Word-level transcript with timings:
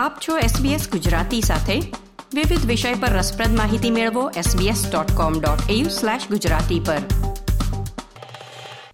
આપ 0.00 0.18
છો 0.28 0.38
SBS 0.38 0.90
ગુજરાતી 0.90 1.40
સાથે. 1.40 1.82
વિવિધ 2.34 2.66
વિષય 2.66 2.94
પર 2.94 3.08
રસપ્રદ 3.08 3.56
માહિતી 3.56 3.90
મેળવો 3.90 4.30
sbs.com.au/gujarati 4.30 6.80
પર. 6.80 6.98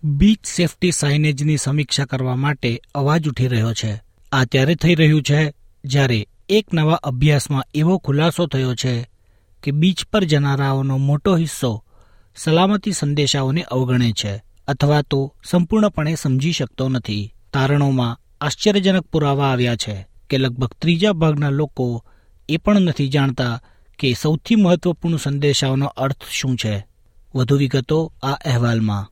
બીચ 0.05 0.47
સેફટી 0.47 0.91
સાઇનેજની 0.91 1.57
સમીક્ષા 1.57 2.05
કરવા 2.05 2.37
માટે 2.37 2.81
અવાજ 2.95 3.29
ઉઠી 3.29 3.49
રહ્યો 3.49 3.73
છે. 3.73 4.03
આ 4.33 4.45
ત્યારે 4.45 4.75
થઈ 4.75 4.95
રહ્યું 4.95 5.23
છે 5.23 5.53
જ્યારે 5.85 6.27
એક 6.49 6.75
નવા 6.75 6.95
અભ્યાસમાં 6.95 7.65
એવો 7.75 7.99
ખુલાસો 7.99 8.47
થયો 8.47 8.75
છે 8.75 9.11
કે 9.63 9.71
બીચ 9.71 10.05
પર 10.05 10.25
જનારાઓનો 10.25 10.97
મોટો 10.97 11.37
હિસ્સો 11.37 11.85
સલામતી 12.37 12.93
સંદેશાઓને 12.93 13.63
અવગણે 13.63 14.13
છે 14.13 14.43
અથવા 14.69 15.03
તો 15.03 15.35
સંપૂર્ણપણે 15.45 16.15
સમજી 16.15 16.53
શકતો 16.53 16.89
નથી. 16.89 17.35
તારણોમાં 17.53 18.21
આશ્ચર્યજનક 18.41 19.03
પુરાવા 19.03 19.53
આવ્યા 19.53 19.77
છે. 19.77 20.16
કે 20.31 20.37
લગભગ 20.39 20.73
ત્રીજા 20.81 21.13
ભાગના 21.13 21.51
લોકો 21.51 21.87
એ 22.49 22.57
પણ 22.57 22.81
નથી 22.81 23.09
જાણતા 23.09 23.55
કે 23.99 24.15
સૌથી 24.15 24.57
મહત્વપૂર્ણ 24.57 25.17
સંદેશાઓનો 25.17 25.87
અર્થ 25.97 26.25
શું 26.31 26.57
છે 26.57 26.75
વધુ 27.35 27.57
વિગતો 27.57 27.99
આ 28.23 28.37
અહેવાલમાં 28.45 29.07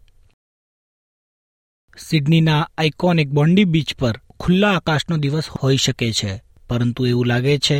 સિડનીના 1.96 2.62
આઇકોનિક 2.78 3.28
બોન્ડી 3.28 3.64
બીચ 3.64 3.90
પર 3.98 4.16
ખુલ્લા 4.40 4.74
આકાશનો 4.76 5.16
દિવસ 5.16 5.48
હોઈ 5.48 5.76
શકે 5.76 6.08
છે 6.12 6.32
પરંતુ 6.68 7.06
એવું 7.06 7.26
લાગે 7.26 7.58
છે 7.58 7.78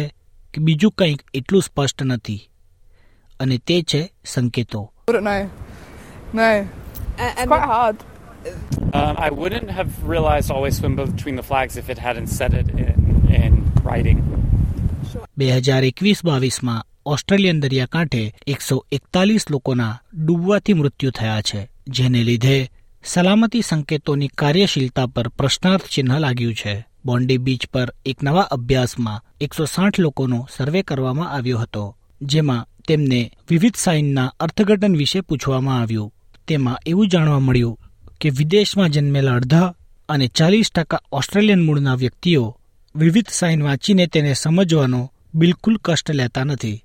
કે 0.55 0.61
બીજું 0.61 0.93
કંઈક 0.93 1.21
એટલું 1.35 1.63
સ્પષ્ટ 1.63 2.03
નથી 2.03 2.43
અને 3.41 3.57
તે 3.59 3.83
છે 3.83 4.03
સંકેતો. 4.25 4.83
Um, 8.93 9.17
I 9.17 9.31
wouldn't 9.31 9.71
have 9.71 9.91
realized 10.05 10.51
always 10.51 10.77
swim 10.77 10.97
between 10.97 11.37
the 11.37 11.43
flags 11.43 11.77
if 11.77 11.89
it 11.89 11.99
hadn't 11.99 12.27
said 12.29 12.53
it 12.53 12.69
in. 12.69 13.14
બે 15.39 15.51
હજાર 15.51 15.85
એકવીસ 15.85 16.25
બાવીસમાં 16.25 16.87
ઓસ્ટ્રેલિયન 17.07 17.61
દરિયાકાંઠે 17.61 18.35
એકસો 18.47 18.87
એકતાલીસ 18.93 19.51
લોકોના 19.51 20.01
ડૂબવાથી 20.15 20.73
મૃત્યુ 20.73 21.11
થયા 21.11 21.43
છે, 21.43 21.69
જેને 21.89 22.23
લીધે 22.23 22.71
સલામતી 23.05 23.63
સંકેતોની 23.63 24.29
કાર્યશીલતા 24.29 25.07
પર 25.07 25.29
પ્રશ્નાર્થ 25.29 25.85
ચિહ્ન 25.85 26.19
લાગ્યું 26.19 26.55
છે. 26.55 26.87
બોન્ડી 27.05 27.39
બીચ 27.39 27.67
પર 27.67 27.95
એક 28.07 28.23
નવા 28.23 28.41
અભ્યાસમાં 28.41 29.25
એકસો 29.41 29.65
સાઠ 29.65 29.99
લોકોનો 29.99 30.49
સર્વે 30.57 30.83
કરવામાં 30.83 31.31
આવ્યો 31.31 31.59
હતો, 31.59 31.97
જેમાં 32.23 32.67
તેમને 32.89 33.33
વિવિધ 33.51 33.77
સાઇનના 33.77 34.35
અર્થઘટન 34.41 34.97
વિશે 34.97 35.21
પૂછવામાં 35.21 35.81
આવ્યું. 35.81 36.13
તેમાં 36.49 36.79
એવું 36.87 37.09
જાણવા 37.09 37.39
મળ્યું 37.39 37.79
કે 38.21 38.31
વિદેશમાં 38.31 38.89
જન્મેલા 38.89 39.35
અડધા 39.35 39.75
અને 40.09 40.27
ચાલીસ 40.27 40.71
ટકા 40.71 41.01
ઓસ્ટ્રેલિયન 41.13 41.63
મૂળના 41.63 41.95
વ્યક્તિઓ 41.95 42.57
વિવિધ 42.97 43.29
સાઇન 43.29 43.63
વાંચીને 43.63 44.07
તેને 44.07 44.35
સમજવાનો 44.35 45.13
બિલકુલ 45.35 45.77
કષ્ટ 45.77 46.11
લેતા 46.11 46.45
નથી. 46.45 46.85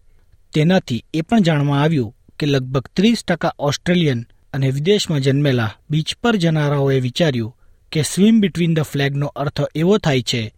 તેનાથી 0.53 1.05
એ 1.13 1.21
પણ 1.21 1.39
જાણવા 1.39 1.81
આવ્યું 1.81 2.15
કે 2.39 2.45
લગભગ 2.45 2.87
ત્રીસ 2.95 3.23
ટકા 3.27 3.53
ઓસ્ટ્રેલિયન 3.59 4.25
અને 4.53 4.69
વિદેશમાં 4.69 5.21
જન્મેલા 5.21 5.73
બીચ 5.89 6.15
પર 6.23 6.35
જનારાઓએ 6.35 6.99
વિચાર્યું 6.99 7.57
કે 7.91 8.01
સ્વિમ 8.01 8.39
બિટવીન 8.39 8.73
ધ 8.73 8.79
ફ્લેગનો 8.79 9.27
અર્થ 9.27 9.61
એવો 9.75 9.97
થાય 9.97 10.21
છે 10.21 10.53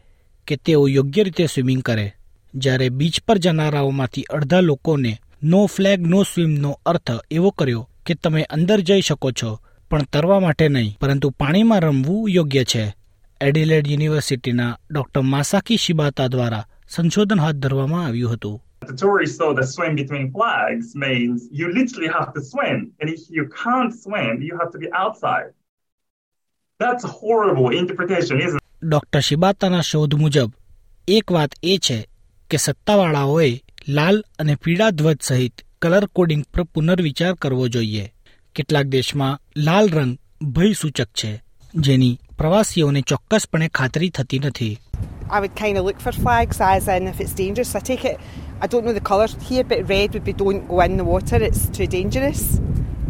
કે 0.48 0.56
તેઓ 0.56 0.88
યોગ્ય 0.88 1.24
રીતે 1.24 1.46
સ્વિમિંગ 1.46 1.82
કરે. 1.82 2.14
જ્યારે 2.56 2.90
બીચ 2.90 3.22
પર 3.22 3.38
જનારાઓમાંથી 3.38 4.24
અડધા 4.24 4.60
લોકોને 4.60 5.18
નો 5.44 5.66
ફ્લેગ, 5.66 6.08
નો 6.08 6.24
સ્વિમનો 6.24 6.80
અર્થ 6.86 7.12
એવો 7.32 7.50
કર્યો 7.50 7.90
કે 8.06 8.14
તમે 8.14 8.44
અંદર 8.44 8.80
જઈ 8.80 9.02
શકો 9.02 9.32
છો, 9.32 9.60
પણ 9.90 10.04
તરવા 10.04 10.40
માટે 10.40 10.68
નહીં, 10.68 10.98
પરંતુ 11.02 11.30
પાણીમાં 11.30 11.80
રમવું 11.80 12.30
યોગ્ય 12.30 12.64
છે. 12.64 13.01
એડિલેડ 13.42 13.88
યુનિવર્સિટીના 13.88 14.74
ડોક્ટર 14.90 15.24
માસાકી 15.30 15.78
શિબાતા 15.78 16.28
દ્વારા 16.28 16.66
સંશોધન 16.90 17.40
હાથ 17.40 17.62
ધરવામાં 17.64 18.06
આવ્યું 18.06 18.34
હતું 18.34 18.58
The 18.82 18.96
tourists 18.96 19.38
saw 19.38 19.50
that 19.54 19.68
swim 19.68 19.96
between 19.96 20.26
flags 20.32 20.88
means 20.98 21.38
you 21.52 21.66
literally 21.72 22.10
have 22.10 22.30
to 22.34 22.42
swim. 22.44 22.78
And 23.00 23.08
if 23.10 23.22
you 23.30 23.44
can't 23.56 23.94
swim, 23.96 24.34
you 24.42 24.54
have 24.62 24.72
to 24.72 24.80
be 24.80 24.90
outside. 25.02 25.50
That's 26.80 27.04
a 27.04 27.12
horrible 27.16 27.70
interpretation, 27.82 28.36
isn't 28.40 28.58
it? 28.58 28.66
Doctor 28.84 29.22
શિબાતાના 29.22 29.82
શોધ 29.84 30.16
મુજબ 30.16 30.50
એક 31.08 31.32
વાત 31.32 31.52
એ 31.64 31.76
છે 31.80 32.00
કે 32.52 32.58
સત્તાવાળાઓએ 32.60 33.52
લાલ 33.90 34.18
અને 34.40 34.56
પીળા 34.64 34.92
ધ્વજ 34.94 35.22
સહિત 35.30 35.56
કલર 35.82 36.06
કોડિંગ 36.14 36.44
પર 36.54 36.66
પુનર્વિચાર 36.74 37.34
કરવો 37.36 37.68
જોઈએ 37.68 38.06
કેટલાક 38.56 38.88
દેશમાં 38.96 39.40
લાલ 39.68 39.88
રંગ 39.92 40.14
ભય 40.56 40.74
સૂચક 40.76 41.10
છે 41.16 41.32
જેની 41.80 42.16
પ્રવાસીઓને 42.42 43.02
ચોક્કસપણે 43.08 43.68
ખાતરી 43.80 44.12
થતી 44.18 44.42
નથી 44.46 44.72
I 45.32 45.40
would 45.40 45.56
kind 45.56 45.78
of 45.78 45.86
look 45.86 46.00
for 46.00 46.14
flags 46.14 46.58
as 46.62 46.88
in 46.90 47.08
if 47.08 47.20
it's 47.22 47.34
dangerous. 47.36 47.70
I 47.76 47.82
take 47.82 48.04
it, 48.06 48.18
I 48.62 48.68
don't 48.68 48.86
know 48.86 48.94
the 48.94 49.08
colours 49.12 49.34
here, 49.42 49.64
but 49.64 49.80
red 49.90 50.10
would 50.14 50.26
be 50.26 50.34
don't 50.34 50.68
go 50.68 50.82
in 50.82 50.98
the 50.98 51.06
water, 51.06 51.38
it's 51.42 51.62
too 51.70 51.88
dangerous. 51.90 52.42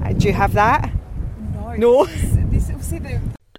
Uh, 0.01 0.13
do 0.13 0.27
you 0.27 0.33
have 0.33 0.53
that? 0.55 0.91
No. 1.77 2.05
That 2.05 2.41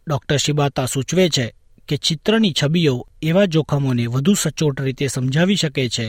doctor 0.07 0.39
Shibata 0.39 0.87
સૂચવે 0.87 1.25
છે 1.29 1.47
કે 1.89 1.97
ચિત્રની 1.99 2.53
છબીઓ 2.53 2.95
એવા 3.23 3.47
જોખમોને 3.47 4.05
વધુ 4.07 4.35
સચોટ 4.35 4.81
રીતે 4.81 5.09
સમજાવી 5.09 5.57
શકે 5.57 5.85
છે 5.89 6.07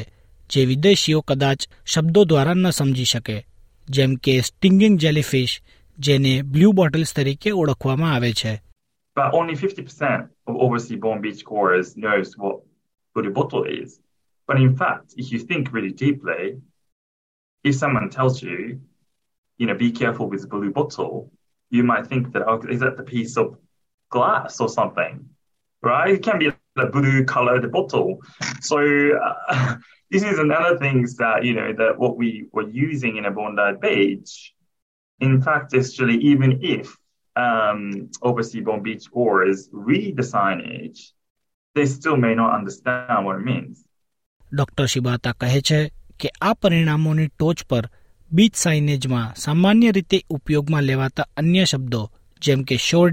જે 0.50 0.66
વિદેશીઓ 0.66 1.22
કદાચ 1.22 1.62
શબ્દો 1.85 2.22
દ્વારા 2.25 2.56
ન 2.56 2.72
સમજી 2.72 3.06
શકે 3.06 3.38
જેમ 3.88 4.12
કે 4.18 4.35
સ્ટિંગિંગ 4.41 4.97
જેલીફિશ 4.97 5.56
જેને 5.97 6.34
બ્લુ 6.44 6.74
બોટલ્સ 6.74 7.13
તરીકે 7.13 7.51
ઓળખવામાં 7.53 8.13
આવે 8.13 8.31
છે 8.34 8.53
But 9.16 9.34
only 9.34 9.53
50% 9.53 10.29
of 10.47 10.56
overseas 10.56 11.00
born 11.00 11.22
beachgoers 11.22 11.96
knows 11.96 12.38
what 12.38 12.62
blue 13.13 13.31
bottle 13.31 13.63
is. 13.63 14.00
But 14.47 14.57
in 14.57 14.75
fact, 14.75 15.13
if 15.18 15.31
you 15.31 15.40
think 15.40 15.72
really 15.72 15.91
deeply, 15.91 16.62
if 17.63 17.75
someone 17.75 18.09
tells 18.09 18.41
you, 18.41 18.81
you 19.57 19.68
know, 19.68 19.75
be 19.75 19.91
careful 19.91 20.29
with 20.29 20.41
the 20.41 20.47
blue 20.47 20.72
bottle, 20.72 21.31
you 21.69 21.84
might 21.84 22.07
think 22.07 22.34
that, 22.34 22.47
oh, 22.47 22.62
is 22.69 22.81
that 22.81 22.97
the 22.97 23.03
piece 23.03 23.38
of 23.38 23.57
glass 24.09 24.59
or 24.59 24.69
something? 24.69 25.30
Right? 25.81 26.12
It 26.16 26.24
can 26.24 26.40
be 26.40 26.51
a 26.78 26.85
blue 26.88 27.24
colored 27.25 27.72
bottle. 27.72 28.19
So 28.62 28.78
uh, 28.80 29.75
this 30.12 30.24
is 30.24 30.40
another 30.40 30.78
things 30.78 31.18
that, 31.18 31.45
you 31.45 31.53
know, 31.53 31.74
that 31.74 31.97
what 31.97 32.18
we 32.18 32.47
were 32.51 32.69
using 32.69 33.18
in 33.18 33.25
a 33.25 33.31
Bondi 33.31 33.78
Beach, 33.80 34.53
in 35.19 35.41
fact, 35.41 35.74
actually, 35.74 36.18
even 36.18 36.59
if 36.62 36.97
um, 37.35 38.09
overseas 38.21 38.63
born 38.63 38.81
beach 38.81 39.11
goers 39.11 39.69
read 39.71 40.17
the 40.17 40.23
signage, 40.23 41.11
they 41.73 41.85
still 41.85 42.17
may 42.17 42.35
not 42.35 42.53
understand 42.53 43.25
what 43.25 43.35
it 43.35 43.45
means. 43.45 43.77
Doctor 44.53 44.85
Shibata 44.85 45.33
કહે 45.33 45.61
છે 45.61 45.91
કે 46.19 46.29
આ 46.41 46.53
પરિણામોની 46.53 47.27
ટોચ 47.27 47.63
પર 47.69 47.89
beach 48.31 48.55
સાઇનેજમાં 48.55 49.33
સામાન્ય 49.35 49.91
રીતે 49.91 50.25
ઉપયોગમાં 50.29 50.83
લેવાતા 50.83 51.25
અન્ય 51.38 51.66
શબ્દો 51.66 52.09
જેમ 52.41 52.63
કે 52.63 52.77
શોર 52.77 53.11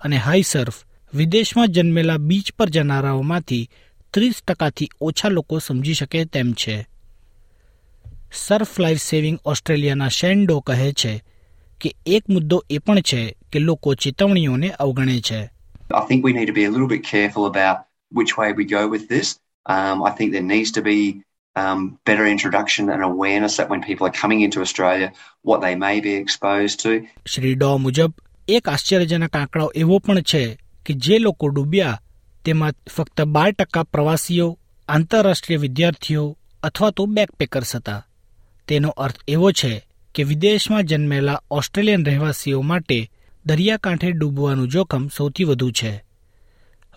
અને 0.00 0.16
હાઈ 0.16 0.42
સર્ફ 0.42 0.84
વિદેશમાં 1.14 1.68
જન્મેલા 1.68 2.18
બીચ 2.18 2.52
પર 2.58 2.70
જનારાઓમાંથી 2.70 3.68
ત્રીસ 4.10 4.42
ટકાથી 4.42 4.88
ઓછા 5.00 5.28
લોકો 5.28 5.60
સમજી 5.60 5.94
શકે 5.94 6.24
તેમ 6.24 6.52
છે 6.52 6.86
સર્ફ 8.32 8.78
લાઈફ 8.78 9.00
સેવિંગ 9.00 9.38
ઓસ્ટ્રેલિયાના 9.44 10.08
શેન્ડો 10.08 10.60
કહે 10.60 10.92
છે 10.92 11.24
કે 11.82 11.90
એક 12.06 12.24
મુદ્દો 12.28 12.58
એ 12.70 12.78
પણ 12.78 13.00
છે 13.02 13.22
કે 13.52 13.58
લોકો 13.60 13.94
ચેતવણીઓને 13.96 14.70
અવગણે 14.78 15.18
છે 15.20 15.40
I 15.92 16.04
think 16.08 16.24
we 16.24 16.32
need 16.32 16.46
to 16.46 16.52
be 16.52 16.64
a 16.64 16.70
little 16.70 16.88
bit 16.88 17.04
careful 17.06 17.44
about 17.46 17.76
which 18.12 18.32
way 18.38 18.48
we 18.52 18.64
go 18.68 18.82
with 18.88 19.04
this. 19.08 19.28
Um, 19.66 19.96
I 20.02 20.10
think 20.10 20.32
there 20.32 20.48
needs 20.54 20.70
to 20.72 20.82
be 20.82 20.98
um, 21.56 21.80
better 22.04 22.26
introduction 22.26 22.88
and 22.88 23.02
awareness 23.02 23.56
that 23.56 23.68
when 23.68 23.82
people 23.82 24.06
are 24.06 24.16
coming 24.22 24.40
into 24.40 24.60
Australia, 24.60 25.08
what 25.44 25.60
they 25.60 25.74
may 25.76 25.96
be 26.00 26.14
exposed 26.14 26.76
to. 26.80 26.90
Shri 27.26 27.54
ડો 27.54 27.70
મુજબ 27.78 28.12
એક 28.48 28.68
આશ્ચર્યજનક 28.68 29.36
આંકડો 29.36 29.66
એવો 29.74 30.00
પણ 30.00 30.22
છે 30.22 30.42
કે 30.86 30.92
જે 30.98 31.18
લોકો 31.18 31.48
ડૂબ્યા 31.48 32.00
તેમાં 32.44 32.74
ફક્ત 32.90 33.26
બાર 33.26 33.50
ટકા 33.52 33.84
પ્રવાસીઓ 33.92 34.48
આંતરરાષ્ટ્રીય 34.88 35.58
વિદ્યાર્થીઓ 35.58 36.24
અથવા 36.62 36.90
તો 36.90 37.06
બેકપેકર્સ 37.06 37.76
હતા 37.76 38.00
તેનો 38.68 38.90
અર્થ 38.96 39.20
એવો 39.28 39.52
છે 39.52 39.72
કે 40.14 40.22
વિદેશમાં 40.22 40.84
જન્મેલા 40.84 41.42
ઓસ્ટ્રેલિયન 41.50 42.04
રહેવાસીઓ 42.04 42.60
માટે 42.60 43.10
દરિયાકાંઠે 43.46 44.12
ડૂબવાનું 44.12 44.68
જોખમ 44.68 45.08
સૌથી 45.08 45.44
વધુ 45.44 45.70
છે. 45.70 46.04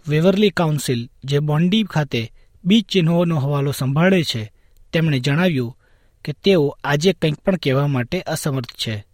વેવરલી 0.07 0.50
કાઉન્સિલ, 0.50 1.09
જે 1.23 1.39
બોન્ડી 1.39 1.83
ખાતે 1.83 2.31
બીચ 2.65 2.88
ચિહ્નોનો 2.88 3.39
હવાલો 3.39 3.71
સંભાળે 3.71 4.23
છે, 4.23 4.51
તેમણે 4.94 5.19
જણાવ્યું 5.19 5.77
કે 6.25 6.33
તેઓ 6.33 6.77
આજે 6.83 7.13
કંઈક 7.13 7.35
પણ 7.35 7.56
કહેવા 7.56 7.88
માટે 7.88 8.21
અસમર્થ 8.21 8.71
છે. 8.88 9.06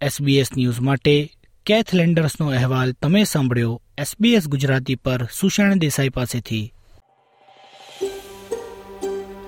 એસબીએસ 0.00 0.48
ન્યૂઝ 0.56 0.80
માટે 0.80 1.32
કેથ 1.66 1.94
લેન્ડર્સનો 1.94 2.46
અહેવાલ 2.46 2.92
તમે 2.92 3.24
સાંભળ્યો 3.24 3.82
એસબીએસ 3.98 4.48
ગુજરાતી 4.48 4.94
પર 4.94 5.28
સુષણ 5.40 5.78
દેસાઈ 5.78 6.08
પાસેથી. 6.08 6.72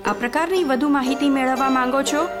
આ 0.05 0.13
પ્રકારની 0.13 0.63
વધુ 0.63 0.89
માહિતી 0.89 1.29
મેળવવા 1.29 1.69
માંગો 1.69 2.01
છો 2.01 2.40